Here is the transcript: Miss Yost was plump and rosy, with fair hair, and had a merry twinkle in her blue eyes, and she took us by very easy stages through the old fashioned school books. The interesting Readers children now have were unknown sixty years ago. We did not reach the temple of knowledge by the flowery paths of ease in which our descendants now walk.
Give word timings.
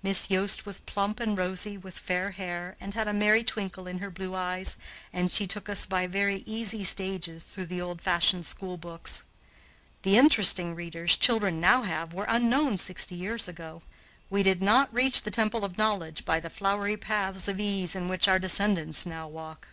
Miss 0.00 0.30
Yost 0.30 0.64
was 0.64 0.78
plump 0.78 1.18
and 1.18 1.36
rosy, 1.36 1.76
with 1.76 1.98
fair 1.98 2.30
hair, 2.30 2.76
and 2.80 2.94
had 2.94 3.08
a 3.08 3.12
merry 3.12 3.42
twinkle 3.42 3.88
in 3.88 3.98
her 3.98 4.12
blue 4.12 4.32
eyes, 4.36 4.76
and 5.12 5.28
she 5.28 5.44
took 5.44 5.68
us 5.68 5.86
by 5.86 6.06
very 6.06 6.44
easy 6.46 6.84
stages 6.84 7.42
through 7.42 7.66
the 7.66 7.80
old 7.80 8.00
fashioned 8.00 8.46
school 8.46 8.76
books. 8.76 9.24
The 10.02 10.16
interesting 10.16 10.76
Readers 10.76 11.16
children 11.16 11.60
now 11.60 11.82
have 11.82 12.14
were 12.14 12.26
unknown 12.28 12.78
sixty 12.78 13.16
years 13.16 13.48
ago. 13.48 13.82
We 14.30 14.44
did 14.44 14.60
not 14.60 14.94
reach 14.94 15.22
the 15.22 15.32
temple 15.32 15.64
of 15.64 15.76
knowledge 15.78 16.24
by 16.24 16.38
the 16.38 16.48
flowery 16.48 16.96
paths 16.96 17.48
of 17.48 17.58
ease 17.58 17.96
in 17.96 18.06
which 18.06 18.28
our 18.28 18.38
descendants 18.38 19.04
now 19.04 19.26
walk. 19.26 19.66